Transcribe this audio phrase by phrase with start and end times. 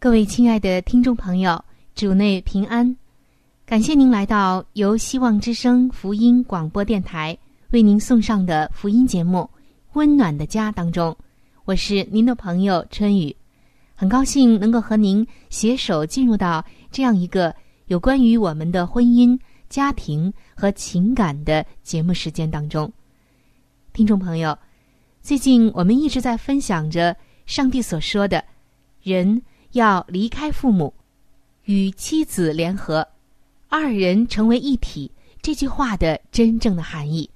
[0.00, 1.60] 各位亲爱的听众朋友，
[1.96, 2.96] 主内平安！
[3.66, 7.36] 感谢您来到由希望之声福音广播电台
[7.70, 9.38] 为您送上的福音节目
[9.94, 11.16] 《温暖的家》当中，
[11.64, 13.34] 我是您的朋友春雨，
[13.96, 17.52] 很高兴能够和您携手进入到这样一个
[17.86, 19.36] 有关于我们的婚姻、
[19.68, 22.88] 家庭和情感的节目时间当中。
[23.92, 24.56] 听众朋友，
[25.22, 28.44] 最近我们一直在分享着上帝所说的
[29.02, 29.42] 人。
[29.72, 30.92] 要离开父母，
[31.64, 33.06] 与妻子联合，
[33.68, 35.10] 二人成为一体。
[35.40, 37.30] 这句话的真正的含义，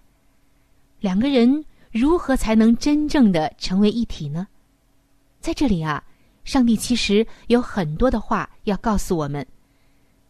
[1.00, 4.46] 两个人如何才能真正的成为一体呢？
[5.40, 6.02] 在这里啊，
[6.44, 9.46] 上帝其实有很多的话要告诉我们。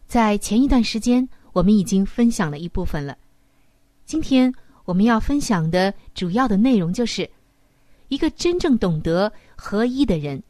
[0.07, 3.17] 在前一段时间，我们已经分享了一部分了。
[4.05, 4.53] 今天
[4.85, 7.29] 我们要分享的主要的内容，就是
[8.07, 10.41] 一个真正懂得合一的人。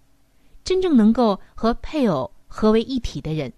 [0.63, 3.51] 真正能够和配偶合为一体的人，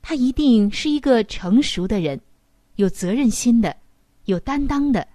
[0.00, 2.20] 他一定是一个成熟的人，
[2.76, 3.76] 有责任心的，
[4.24, 5.06] 有担当的，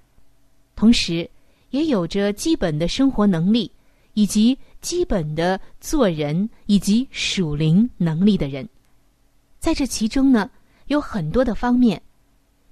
[0.75, 1.29] 同时
[1.69, 3.71] 也有着基本的生活能力
[4.13, 8.67] 以及基本的做人以及属灵能力的人。
[9.59, 10.49] 在这其中呢，
[10.87, 12.01] 有很多的方面，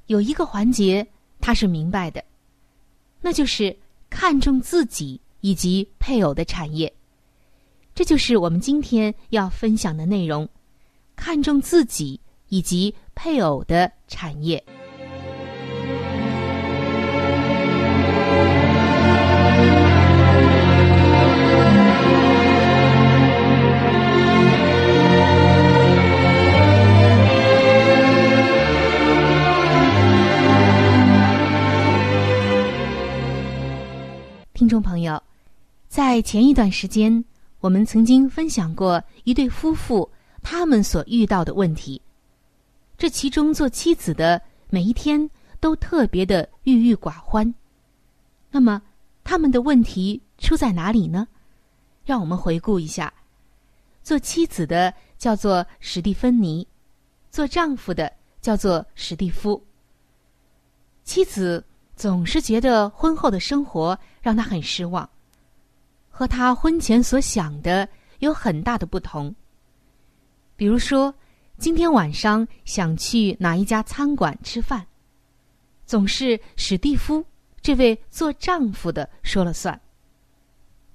[0.07, 1.07] 有一个环节
[1.39, 2.23] 他是明白的，
[3.21, 3.75] 那就是
[4.09, 6.91] 看重自己以及配偶的产业。
[7.99, 10.47] 这就是我们今天要分享的内容：
[11.17, 12.17] 看重自己
[12.47, 14.63] 以及配偶的产业。
[34.53, 35.21] 听众朋友，
[35.89, 37.25] 在前一段时间。
[37.59, 40.09] 我们曾经分享过一对夫妇
[40.41, 42.01] 他们所遇到的问题，
[42.97, 47.53] 这其中做妻子的每一天都特别的郁郁寡欢。
[48.49, 48.81] 那么
[49.23, 51.27] 他们的问题出在哪里呢？
[52.05, 53.13] 让我们回顾一下：
[54.03, 56.65] 做妻子的叫做史蒂芬妮，
[57.29, 59.61] 做丈夫的叫做史蒂夫。
[61.03, 61.63] 妻子
[61.95, 65.07] 总是觉得婚后的生活让她很失望。
[66.19, 67.87] 和他婚前所想的
[68.17, 69.33] 有很大的不同。
[70.57, 71.15] 比如说，
[71.57, 74.85] 今天晚上想去哪一家餐馆吃饭，
[75.85, 77.23] 总是史蒂夫
[77.61, 79.79] 这位做丈夫的说了算。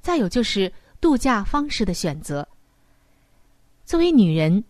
[0.02, 0.70] 再有就是
[1.00, 2.46] 度假方式的选择。
[3.86, 4.62] 作为女人，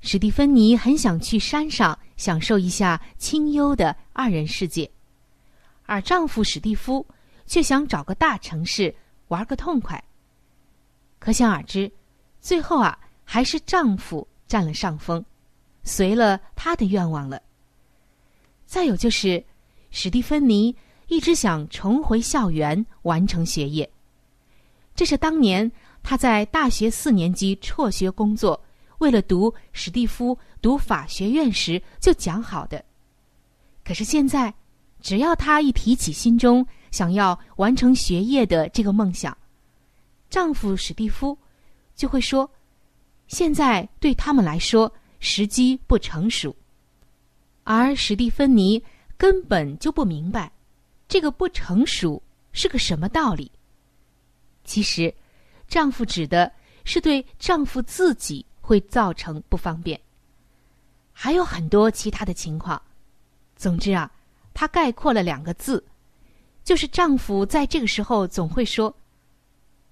[0.00, 4.90] 史蒂芬妮很想去山上享受一下清幽的二人世界，
[5.86, 7.06] 而丈夫史蒂夫
[7.46, 8.92] 却想找个大城市。
[9.28, 10.02] 玩个痛快。
[11.18, 11.90] 可想而知，
[12.40, 15.24] 最后啊，还是丈夫占了上风，
[15.82, 17.40] 随了他的愿望了。
[18.66, 19.42] 再有就是，
[19.90, 20.74] 史蒂芬妮
[21.06, 23.90] 一直想重回校园完成学业，
[24.94, 25.70] 这是当年
[26.02, 28.62] 他在大学四年级辍学工作，
[28.98, 32.84] 为了读史蒂夫读法学院时就讲好的。
[33.82, 34.52] 可是现在，
[35.00, 36.66] 只要他一提起心中。
[36.94, 39.36] 想要完成学业的这个梦想，
[40.30, 41.36] 丈夫史蒂夫
[41.96, 42.48] 就会说
[43.26, 46.54] ：“现在对他们来说时机不成熟，
[47.64, 48.80] 而史蒂芬妮
[49.16, 50.52] 根本就不明白
[51.08, 53.50] 这个不成熟是个什么道理。
[54.62, 55.12] 其实，
[55.66, 56.52] 丈夫指的
[56.84, 60.00] 是对丈夫自己会造成不方便，
[61.12, 62.80] 还有很多其他的情况。
[63.56, 64.08] 总之啊，
[64.54, 65.84] 他概括了两个字，
[66.64, 68.96] 就是丈夫在这个时候总会说：“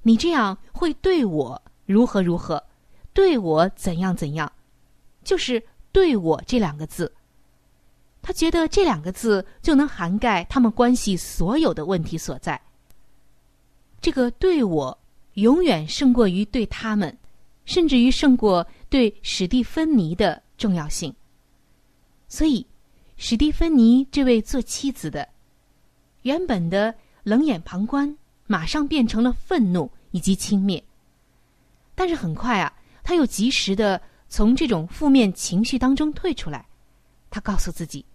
[0.03, 2.63] 你这样会对我如何如何。”
[3.15, 4.51] 对我怎样怎样，
[5.23, 7.13] 就是“对我”这两个字。
[8.23, 12.59] 他觉得这两个字就能涵盖他们关系所有的问题所在。
[14.01, 14.99] 这个“对我”
[15.35, 17.15] 永远胜过于对他们，
[17.67, 21.15] 甚至于胜过对史蒂芬妮的重要性。
[22.29, 22.67] 所以，
[23.19, 25.29] 史蒂芬妮这位做妻子的，
[26.23, 28.17] 原本的冷眼旁观，
[28.47, 30.83] 马上变成了愤怒以及轻蔑。
[31.95, 32.73] 但是很快啊。
[33.05, 36.65] 他又及时的从这种负面情绪当中退出来，
[37.31, 38.07] 他告诉自己：“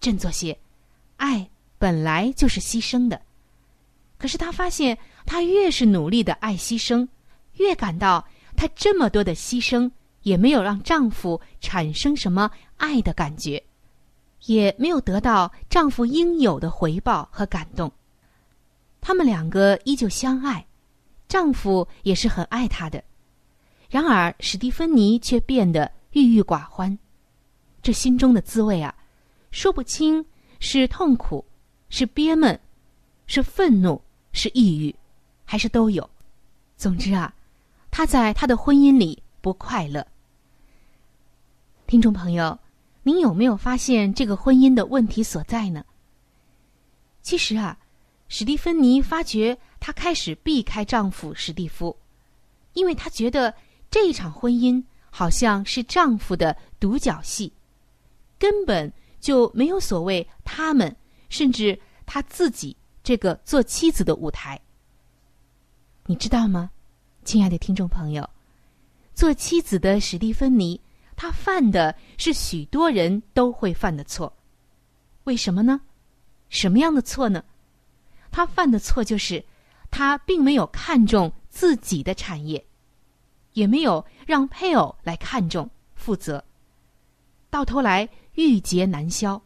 [0.00, 0.58] 振作些，
[1.16, 1.48] 爱
[1.78, 3.22] 本来就是牺牲的。”
[4.18, 7.06] 可是他发现，他越是努力的爱牺牲，
[7.52, 8.26] 越感到
[8.56, 9.88] 他这么多的牺牲
[10.22, 13.62] 也没有让丈夫产生什么爱的感觉，
[14.46, 17.92] 也没有得到丈夫应有的回报和感动。
[19.00, 20.66] 他们两个依旧相爱，
[21.28, 23.02] 丈夫也是很爱她的。
[23.88, 26.98] 然而，史蒂芬妮却变得郁郁寡欢，
[27.82, 28.92] 这心中的滋味啊，
[29.52, 30.24] 说不清
[30.58, 31.44] 是痛苦，
[31.88, 32.58] 是憋闷，
[33.26, 34.02] 是愤怒，
[34.32, 34.94] 是抑郁，
[35.44, 36.08] 还是都有。
[36.76, 37.32] 总之啊，
[37.90, 40.04] 她在她的婚姻里不快乐。
[41.86, 42.58] 听众朋友，
[43.06, 45.84] 您有没有发现这个婚姻的问题所在呢？
[47.22, 47.78] 其实啊，
[48.26, 51.96] 史蒂芬妮发觉她开始避开丈夫史蒂夫，
[52.72, 53.54] 因为她觉得。
[53.88, 57.52] 这一场婚姻好像是丈夫的独角戏，
[58.36, 60.94] 根本就没有所谓他们，
[61.28, 64.60] 甚至她自己这个做妻子的舞台。
[66.06, 66.68] 你知道吗，
[67.24, 68.28] 亲爱的听众朋友，
[69.14, 70.78] 做妻子的史蒂芬妮，
[71.16, 74.32] 他犯的是许多人都会犯的错。
[75.24, 75.80] 为什么呢？
[76.48, 77.42] 什么样的错呢？
[78.30, 79.44] 他犯的错就是，
[79.90, 82.64] 他并没有看重自己的产业。
[83.54, 86.44] 也没有让配偶来看重、负责，
[87.48, 89.40] 到头来郁结难消。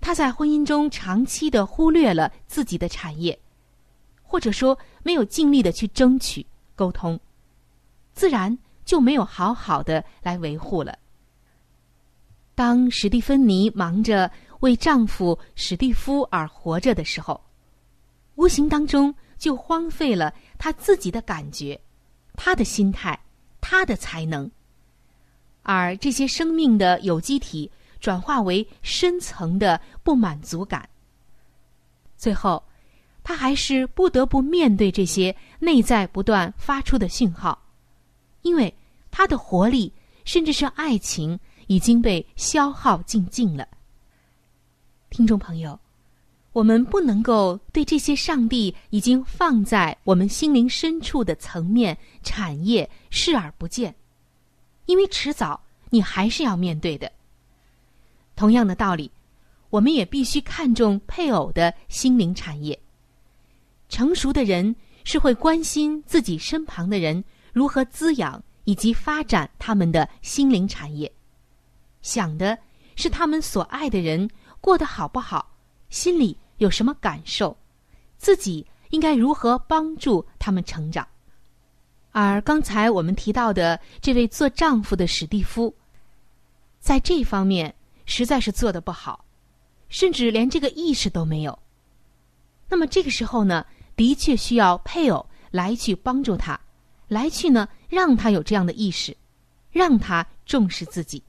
[0.00, 3.38] 他在婚姻中长期的忽略了自己的产业，
[4.22, 7.20] 或者说没有尽力的去争取、沟通，
[8.14, 10.98] 自然就没有好好的来维护了。
[12.54, 14.30] 当史蒂芬妮忙着
[14.60, 17.40] 为丈夫史蒂夫而活着的时候，
[18.34, 21.80] 无形当中就荒废了她自己的感觉。
[22.36, 23.18] 他的心态，
[23.60, 24.50] 他的才能，
[25.62, 30.88] 而这些生命的有机体转化为深层的不满足感。
[32.16, 32.62] 最后，
[33.22, 37.59] 他还是不得不面对这些内在不断发出的讯号，
[38.42, 38.74] 因为
[39.10, 39.92] 他的活力，
[40.24, 43.66] 甚至是爱情，已经被消耗尽尽了。
[45.10, 45.78] 听众朋友。
[46.52, 53.94] 我们不能够对这些上帝已经放在我们心灵深处的层面产业视而不见，
[54.86, 57.10] 因为迟早你还是要面对的。
[58.34, 59.08] 同样的道理，
[59.70, 62.76] 我们也必须看重配偶的心灵产业。
[63.88, 64.74] 成熟的人
[65.04, 71.10] 是会关心自己身旁的人如何滋养以及发展他们的心灵产业，
[72.02, 72.58] 想的
[72.96, 74.28] 是他们所爱的人
[74.60, 75.50] 过得好不好。
[75.88, 77.56] 心里有什么感受，
[78.16, 81.06] 自己应该如何帮助他们成长？
[82.12, 85.74] 而刚才我们提到的这位做丈夫的史蒂夫，
[86.78, 89.24] 在这方面实在是做的不好，
[89.88, 91.58] 甚至连这个意识都没有。
[92.68, 93.66] 那么这个时候呢，
[93.96, 96.58] 的确需要配偶来去帮助他，
[97.10, 99.14] 来去呢让他有这样的意识，
[99.70, 101.22] 让他重视自己。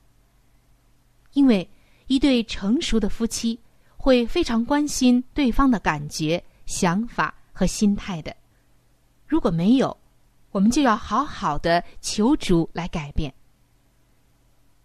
[1.33, 1.69] 因为
[2.07, 3.59] 一对成熟的夫妻。
[4.03, 8.35] 会非常关心对方的感觉、想法和心态的。
[9.27, 9.95] 如果没有，
[10.49, 13.31] 我们就要好好的求主来改变。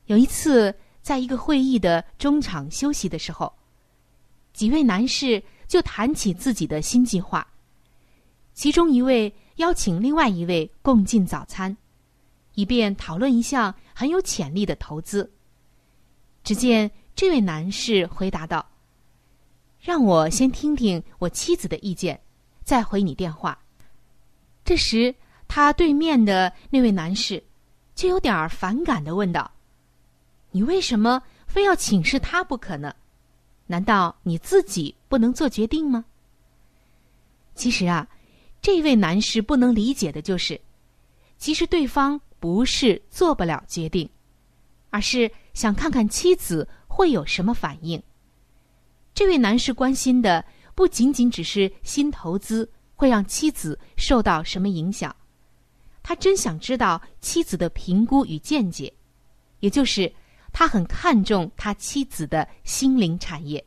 [0.05, 3.51] 有一次，在一个会议的中场休息的时候，
[4.53, 7.49] 几位男士就谈起自己的新计划。
[8.53, 11.77] 其中一位邀请另外一位共进早餐，
[12.55, 15.31] 以便讨论一项很有潜力的投资。
[16.43, 18.65] 只见这位男士回答道。
[19.79, 22.21] 让我先听听我妻子的意见，
[22.65, 23.57] 再回你电话。
[24.65, 25.15] 这时，
[25.47, 27.41] 他对面的那位男士
[27.95, 29.49] 就有点反感的问道
[30.51, 32.93] ：“你为什么非要请示他不可呢？
[33.69, 36.05] 难道你自己不能做决定吗？”
[37.55, 38.09] 其实啊，
[38.67, 40.61] 这位男士不能理解的就是，
[41.39, 44.11] 其实对方不是做不了决定，
[44.91, 48.03] 而是想看看妻子会有什么反应。
[49.15, 50.45] 这位男士关心的
[50.75, 55.15] 不仅仅只是新投资会让妻子受到什么影响，
[56.03, 58.93] 他真想知道妻子的评估与见解，
[59.61, 60.13] 也就是
[60.53, 63.65] 他很看重他妻子的心灵产业。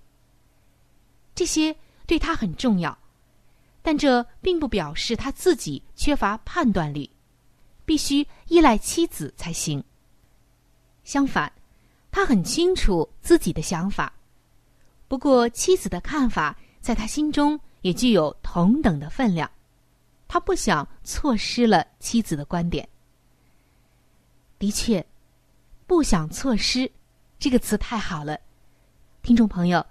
[1.33, 1.73] 这些
[2.05, 2.99] 对他很重要，
[3.81, 7.09] 但这并不表示他自己缺乏判断力，
[7.85, 9.83] 必须依赖妻子才行。
[11.03, 11.51] 相反，
[12.11, 14.13] 他很清楚自己的想法。
[15.07, 19.49] 不过，妻子的看法在他心中也具有同等的分量，
[20.27, 22.87] 他不想错失了妻子的观点。
[24.59, 25.03] 的确，
[25.87, 26.91] 不想错失
[27.39, 28.39] 这个词太好了。
[29.23, 29.83] 听众朋友，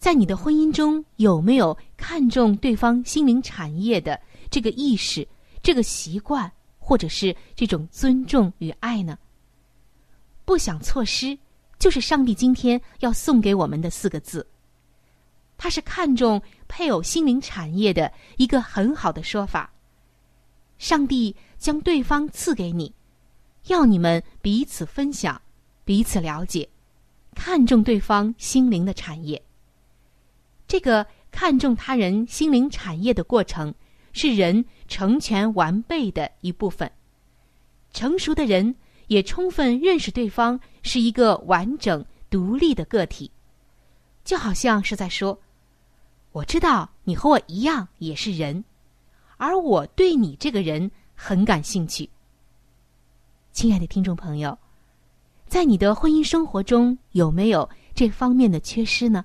[0.00, 4.18] 在你的婚姻中有没有看重对方心灵产业的
[4.50, 5.28] 这个意识、
[5.62, 9.18] 这个习惯，或者是这种尊重与爱呢？
[10.46, 11.38] 不想错失，
[11.78, 14.44] 就是上帝今天要送给我们的四个字。
[15.58, 19.70] 他是看重配偶心灵产业的一个很好的说法。
[20.78, 22.90] 上帝将对方赐给你，
[23.66, 25.38] 要你们彼此分享、
[25.84, 26.66] 彼此了解，
[27.34, 29.40] 看重对方心灵的产业。
[30.70, 33.74] 这个看重他人心灵产业的过程，
[34.12, 36.88] 是人成全完备的一部分。
[37.92, 38.72] 成熟的人
[39.08, 43.28] 也充分认识对方是一个完整独立的个体，
[44.22, 45.36] 就好像是在说。
[46.30, 48.64] 我知道你和我一样也是人，
[49.38, 52.08] 而我对你这个人很感兴趣。
[53.50, 54.56] 亲爱的听众朋友，
[55.48, 59.24] 在你的婚姻生活中有没有这方面的缺失呢？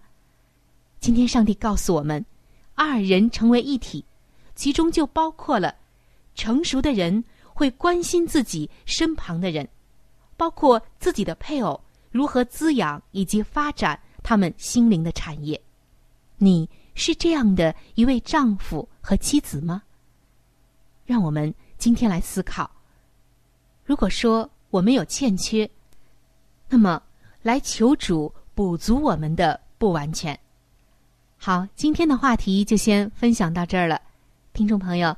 [1.05, 2.25] 今天上帝告诉我们，
[2.73, 4.03] 二人成为一体，
[4.55, 5.75] 其中就包括了
[6.33, 9.69] 成熟的人会关心自己身旁的人，
[10.35, 15.61] 包括自己的配偶如何滋养以及发展他们心灵的产业。
[16.37, 16.67] 你。
[16.95, 19.83] 是这样的一位丈夫和妻子吗？
[21.05, 22.71] 让我们今天来思考。
[23.83, 25.69] 如果说我们有欠缺，
[26.69, 27.03] 那么
[27.43, 30.39] 来求主补足我们的不完全。
[31.37, 34.01] 好，今天的话题就先分享到这儿了，
[34.53, 35.15] 听众朋友，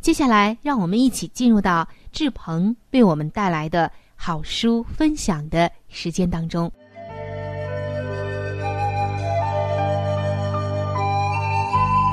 [0.00, 6.70] 接下来让我们一起进入到志鹏为我们带来的好书分享的时间当中。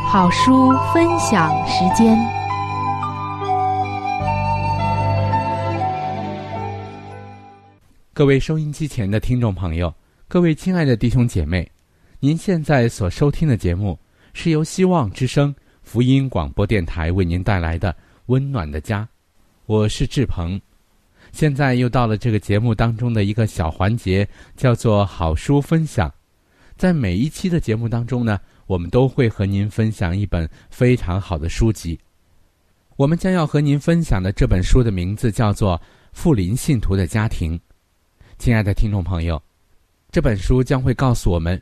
[0.08, 2.16] 好书分享时间。
[8.14, 9.94] 各位收音机前的听众朋友，
[10.28, 11.70] 各位亲爱的弟兄姐妹，
[12.26, 14.00] 您现在所收听的节目
[14.34, 15.54] 是由希望之声
[15.84, 17.94] 福音广播电台为您带来的
[18.26, 19.04] 《温暖的家》，
[19.68, 20.60] 我是志鹏。
[21.32, 24.28] 现在又到了这个节目当中的一个小环节，
[24.58, 26.12] 叫做好书分享。
[26.76, 28.40] 在每一期的节目当中呢。
[28.66, 32.00] 我们都会和您分享一本非常好的书籍。
[32.96, 35.78] 我们将要和您分享的这本书的名字叫做
[36.12, 37.56] 《富林信徒的家庭》。
[38.40, 39.40] 亲爱的听众朋友，
[40.10, 41.62] 这本书将会告诉我们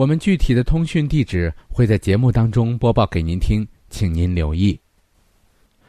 [0.00, 4.80] 我们具体的通讯地址会在节目当中播报给您听，请您留意。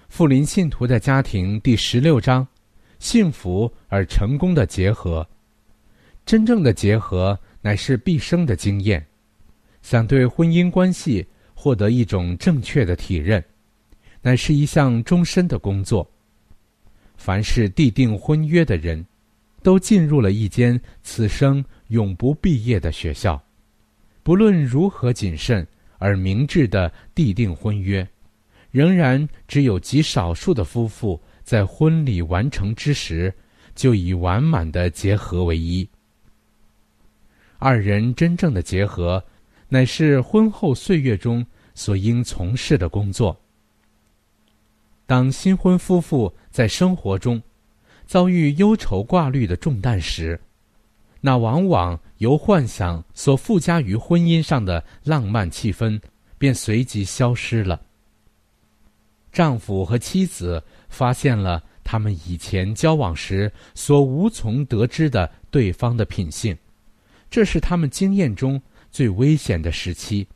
[0.10, 2.46] 富林信徒的家庭第十六章：
[3.00, 5.26] 幸福而成功的结合。
[6.26, 9.02] 真正的结合乃是毕生的经验。
[9.82, 11.26] 想对婚姻关系。
[11.54, 13.42] 获得一种正确的体认，
[14.22, 16.06] 乃是一项终身的工作。
[17.16, 19.06] 凡是缔定婚约的人，
[19.62, 23.42] 都进入了一间此生永不毕业的学校。
[24.24, 25.66] 不论如何谨慎
[25.98, 28.08] 而明智的缔定婚约，
[28.72, 33.34] 仍然只有极少数的夫妇在婚礼完成之时，
[33.76, 35.88] 就以完满的结合为一。
[37.58, 39.24] 二人真正的结合。
[39.74, 43.40] 乃是婚后岁月中所应从事的工作。
[45.06, 47.42] 当新婚夫妇在生活中
[48.06, 50.38] 遭遇忧愁挂虑的重担时，
[51.22, 56.02] 那往往由幻想所附加于婚姻上的浪漫气氛，
[56.38, 57.80] 便随即消失了。
[59.32, 66.58] 丈夫和妻子发现了他们以前交往时所无从得知的对方的品性，
[67.30, 70.28] 这是他们经验中最危险的时期。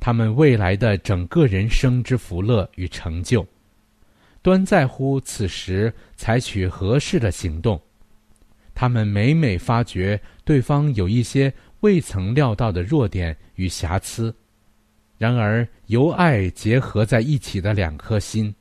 [0.00, 3.46] 他们未来的整个人生之福乐与成就，
[4.42, 7.80] 端在乎此时采取合适的行动。
[8.82, 14.34] 他们每每发觉对方有一些未曾料到的弱点与瑕疵，
[15.16, 18.52] 然而由爱结合在一起的两颗心，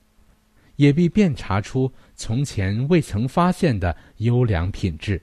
[0.76, 5.20] 也必辨查出从前未曾发现的优良品质。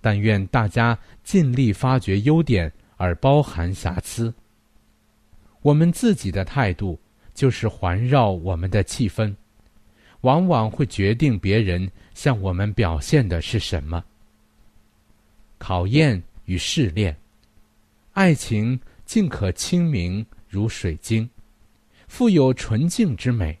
[0.00, 4.34] 但愿大家尽力发掘优点，而包含瑕疵。
[5.60, 7.00] 我们自己的态度，
[7.34, 9.32] 就是环绕我们的气氛，
[10.22, 14.04] 往往会决定别人向我们表现的是什么。
[15.58, 17.16] 考验与试炼，
[18.12, 21.28] 爱情尽可清明如水晶，
[22.08, 23.56] 富有纯净之美，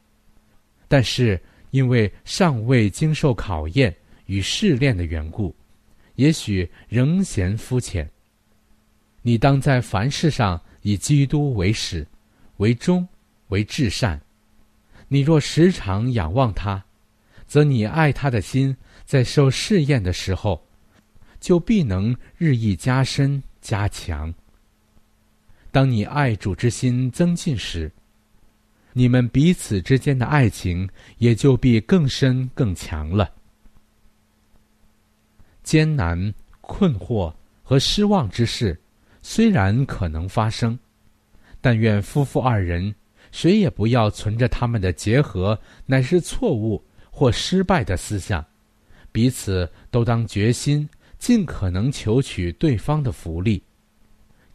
[0.88, 1.40] 但是
[1.70, 3.94] 因为尚未经受考验
[4.26, 5.54] 与试炼的缘故，
[6.16, 8.10] 也许仍嫌肤浅。
[9.22, 10.60] 你当在凡事上。
[10.84, 12.04] 以基督为始，
[12.56, 13.06] 为终，
[13.50, 14.20] 为至善。
[15.12, 16.82] 你若时常仰望他，
[17.46, 20.66] 则你爱他的心在受试验的时候，
[21.38, 24.32] 就必能日益加深加强。
[25.70, 27.92] 当你爱主之心增进时，
[28.94, 30.88] 你们彼此之间的爱情
[31.18, 33.30] 也就必更深更强了。
[35.62, 37.30] 艰难、困惑
[37.62, 38.80] 和失望之事。
[39.20, 40.78] 虽然可能发生，
[41.60, 42.94] 但愿夫妇二人
[43.32, 48.44] 谁也不要存着他们的结合乃是错误或失败的思想，
[49.10, 53.62] 彼此都当决心尽可能求取对方的福利，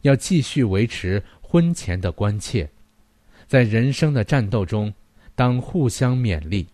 [0.02, 2.68] 要继续维持婚前的关切，
[3.46, 4.92] 在人生的战斗中，
[5.34, 6.66] 当互相勉励，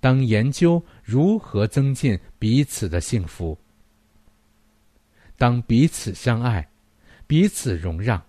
[0.00, 3.56] 当研究如何增进彼此的幸福。
[5.36, 6.68] 当彼此相爱，
[7.26, 8.22] 彼此容让，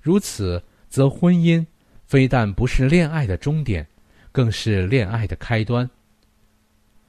[0.00, 1.64] 如此，则婚姻
[2.06, 3.86] 非但不是恋爱的终点，
[4.32, 5.88] 更是恋爱的开端。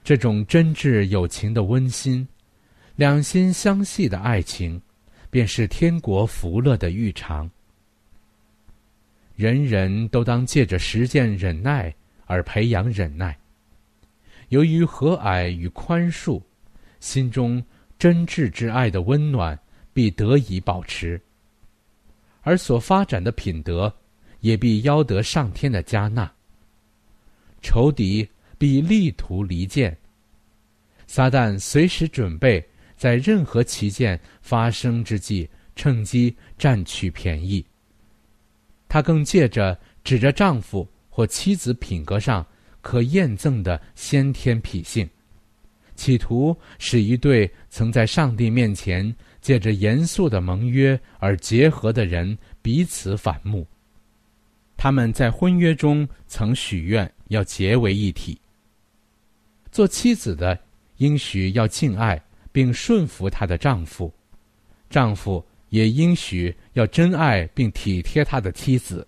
[0.03, 2.27] 这种真挚友情的温馨，
[2.95, 4.81] 两心相系的爱情，
[5.29, 7.49] 便是天国福乐的预尝。
[9.35, 11.93] 人人都当借着实践忍耐
[12.25, 13.37] 而培养忍耐。
[14.49, 16.41] 由于和蔼与宽恕，
[16.99, 17.63] 心中。
[17.99, 19.59] 真挚之爱的温暖
[19.91, 21.19] 必得以保持，
[22.41, 23.91] 而所发展的品德
[24.41, 26.31] 也必邀得上天的加纳。
[27.61, 29.95] 仇敌必力图离间，
[31.07, 37.65] 撒旦随时准备在任何旗舰发生之际趁机占取便宜。
[38.87, 42.45] 他更借着指着丈夫或妻子品格上
[42.81, 45.07] 可验证的先天脾性。
[45.95, 53.67] 企图使一对曾在上帝面前借着严肃的盟约而结合的人彼此反目。
[54.77, 58.39] 他们在婚约中曾许愿要结为一体。
[59.71, 60.57] 做妻子的
[60.97, 64.13] 应许要敬爱并顺服她的丈夫，
[64.89, 69.05] 丈夫也应许要珍爱并体贴他的妻子。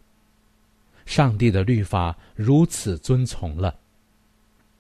[1.06, 3.80] 上帝的律法如此遵从了，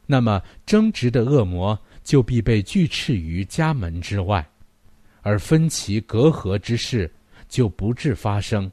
[0.06, 1.80] 那么争执的恶魔。
[2.02, 4.43] 就必被拒斥于家门之外，
[5.21, 7.12] 而分歧隔阂之事
[7.47, 8.71] 就不致发生，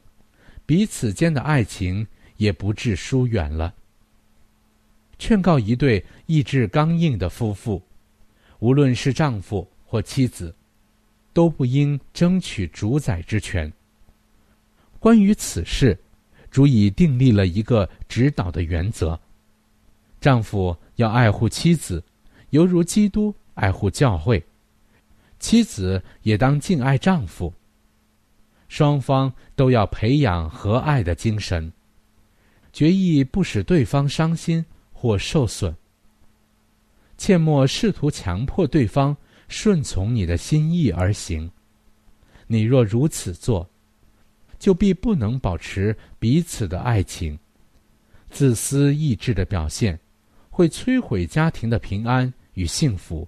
[0.67, 3.73] 彼此间的爱情也不致疏远了。
[5.17, 7.81] 劝告一对意志刚硬的夫妇，
[8.59, 10.53] 无论是丈夫或妻子，
[11.33, 13.71] 都不应争取主宰之权。
[14.99, 15.97] 关于此事，
[16.51, 19.17] 主已订立了一个指导的原则：
[20.19, 22.03] 丈夫要爱护妻子。
[22.49, 24.45] 犹如基督爱护教会，
[25.39, 27.53] 妻子也当敬爱丈夫。
[28.67, 31.71] 双方都要培养和爱的精神，
[32.71, 35.75] 决意不使对方伤心或受损。
[37.17, 39.15] 切莫试图强迫对方
[39.47, 41.49] 顺从你的心意而行。
[42.47, 43.69] 你若如此做，
[44.59, 47.37] 就必不能保持彼此的爱情。
[48.29, 49.99] 自私意志的表现。
[50.49, 53.27] 会摧毁家庭的平安与幸福，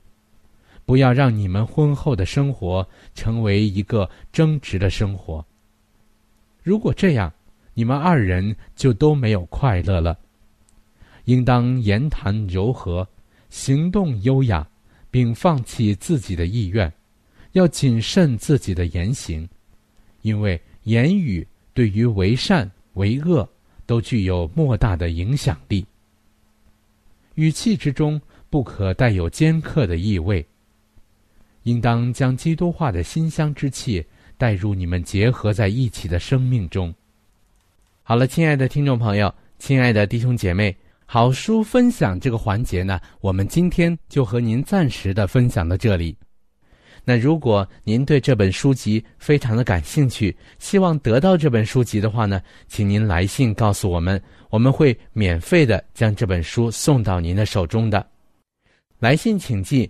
[0.89, 5.45] 不要让你们婚后的生活成为一个争执的生活。
[6.63, 7.31] 如果这样，
[7.75, 10.17] 你们二人就都没有快乐了。
[11.25, 13.07] 应当言谈柔和，
[13.51, 14.67] 行动优雅，
[15.11, 16.91] 并放弃自己的意愿，
[17.51, 19.47] 要谨慎自己的言行，
[20.23, 23.47] 因为言语对于为善为恶
[23.85, 25.85] 都具有莫大的影响力。
[27.35, 30.43] 语气之中不可带有尖刻的意味，
[31.63, 34.05] 应当将基督化的馨香之气
[34.37, 36.93] 带入你们结合在一起的生命中。
[38.03, 46.15] 好了，亲爱的听众朋友，亲爱的弟兄姐妹，好书分享这个环节呢，我们今天就和您暂时的分享到这里。
[47.05, 58.05] 那如果您对这本书籍非常的感兴趣，希望得到这本书籍的话呢，请您来信告诉我们，我们会免费的将这本书送到您的手中的。
[58.99, 59.89] 来信请寄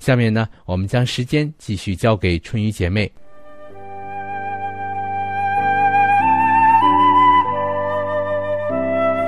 [0.00, 3.10] 下面呢，我们将时间继续交给春雨姐妹。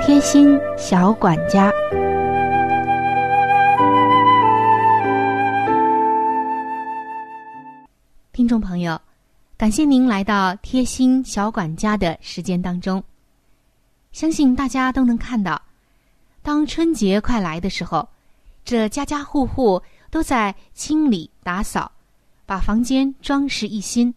[0.03, 1.71] 贴心小管家，
[8.33, 8.99] 听众朋友，
[9.59, 13.03] 感谢您来到贴心小管家的时间当中。
[14.11, 15.61] 相信大家都能看到，
[16.43, 18.09] 当春节快来的时候，
[18.65, 19.81] 这家家户户
[20.13, 21.91] 都在清理打扫，
[22.45, 24.15] 把房间装饰一新。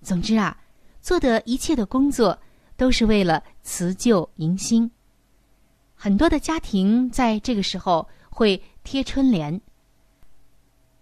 [0.00, 0.56] 总之啊，
[1.02, 2.38] 做的一切的工作
[2.76, 4.88] 都是为了辞旧迎新。
[5.96, 9.60] 很多的家庭在这个时候会贴春联。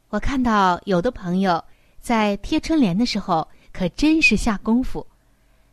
[0.09, 1.63] 我看到有的朋友
[2.01, 5.07] 在贴春联的时候可真是下功夫，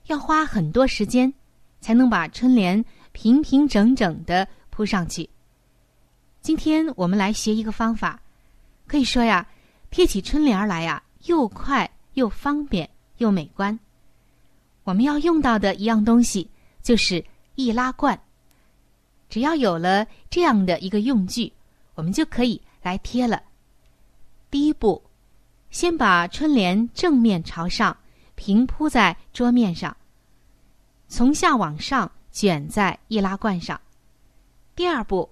[0.08, 1.34] 要花很多时间
[1.80, 2.84] 才能把春联
[3.14, 5.30] 平平整整的铺上去。
[6.42, 8.20] 今天我们来学一个方法，
[8.92, 9.48] 可以说呀，
[9.90, 13.80] 贴起春联来呀，又快又方便又美观。
[14.84, 16.50] 我们要用到的一样东西
[16.84, 17.24] 就是
[17.56, 18.22] 易拉罐。
[19.30, 21.54] 只要有了这样的一个用具，
[21.96, 23.42] 我们就可以来贴了。
[24.50, 25.02] 第一步，
[25.70, 27.96] 先把春联正面朝上
[28.36, 29.96] 平铺在桌面上，
[31.08, 33.80] 从下往上卷在易拉罐上。
[34.76, 35.30] 第二步，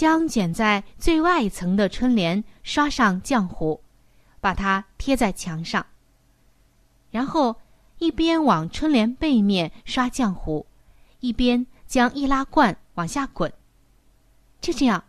[0.00, 3.78] 将卷在最外层的春联刷上浆糊，
[4.40, 5.84] 把它贴在墙上。
[7.10, 7.54] 然后
[7.98, 10.64] 一边往春联背面刷浆糊，
[11.20, 11.66] 一边。
[11.86, 13.52] 将易拉罐往下滚，
[14.60, 15.04] 就这样，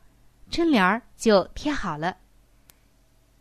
[0.49, 2.17] 春联儿就贴好了。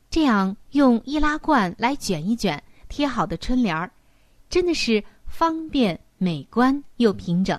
[0.08, 3.90] 这样用易拉罐来卷一卷贴好的春联儿，
[4.50, 7.58] 真的是方便、美观又平整。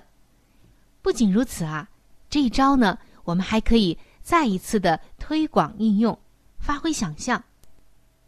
[1.02, 1.90] 不仅如此啊，
[2.30, 6.18] 这一招呢，我们还可以再一次的推广应用，
[6.58, 7.42] 发挥想象。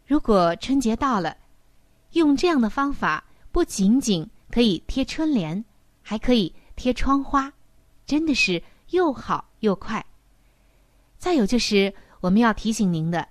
[0.05, 1.37] 如果春节到了，
[2.11, 5.63] 用这样的方法，不仅仅可以贴春联，
[6.01, 6.53] 还可以。
[6.77, 7.53] 贴窗花，
[8.05, 10.05] 真的是又好又快。
[11.17, 13.25] 再有就是我们要提醒您的，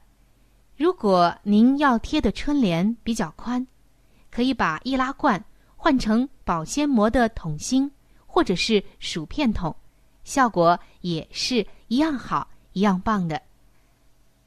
[0.79, 3.67] 如果您要贴的春联比较宽，
[4.31, 5.45] 可以把易拉罐
[5.77, 7.93] 换成保鲜膜的桶芯
[8.25, 9.77] 或者是薯片桶，
[10.25, 13.41] 效果也是一样好一样棒的。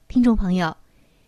[0.08, 0.76] 听众朋友，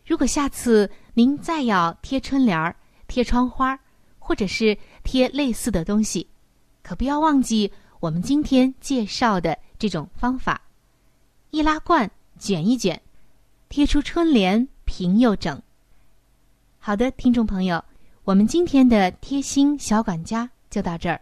[0.06, 2.76] 如果下次您再要贴春联儿、
[3.08, 3.80] 贴窗花，
[4.18, 6.28] 或者是贴类似的东西。
[6.82, 10.62] 可不要忘记我们今天介绍的这种方法：
[11.52, 12.10] 易拉罐
[12.40, 13.00] 卷一卷，
[13.68, 15.62] 贴出春联平又整。
[16.80, 17.84] 好的，听众朋友，
[18.24, 21.22] 我们今天的贴心小管家就到这儿。